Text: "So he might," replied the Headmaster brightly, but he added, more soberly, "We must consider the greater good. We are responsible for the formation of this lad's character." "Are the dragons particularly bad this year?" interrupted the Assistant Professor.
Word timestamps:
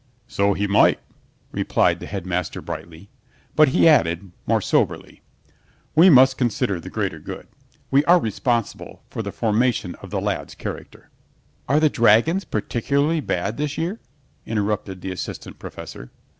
"So 0.27 0.55
he 0.55 0.65
might," 0.65 0.99
replied 1.51 1.99
the 1.99 2.07
Headmaster 2.07 2.59
brightly, 2.59 3.11
but 3.55 3.67
he 3.67 3.87
added, 3.87 4.31
more 4.47 4.59
soberly, 4.59 5.21
"We 5.93 6.09
must 6.09 6.39
consider 6.39 6.79
the 6.79 6.89
greater 6.89 7.19
good. 7.19 7.45
We 7.91 8.03
are 8.05 8.19
responsible 8.19 9.03
for 9.11 9.21
the 9.21 9.31
formation 9.31 9.93
of 10.01 10.09
this 10.09 10.23
lad's 10.23 10.55
character." 10.55 11.11
"Are 11.69 11.79
the 11.79 11.87
dragons 11.87 12.45
particularly 12.45 13.19
bad 13.19 13.57
this 13.57 13.77
year?" 13.77 13.99
interrupted 14.43 15.01
the 15.01 15.11
Assistant 15.11 15.59
Professor. 15.59 16.09